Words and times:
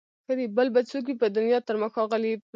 بل 0.57 0.67
به 0.73 0.81
څوک 0.89 1.03
وي 1.07 1.15
پر 1.21 1.29
دنیا 1.37 1.59
تر 1.67 1.75
ما 1.81 1.87
ښاغلی 1.93 2.33